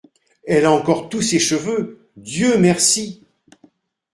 Elle 0.47 0.65
a 0.65 0.71
encore 0.71 1.09
tous 1.09 1.21
ses 1.21 1.37
cheveux, 1.37 2.09
Dieu 2.17 2.57
merci! 2.57 3.23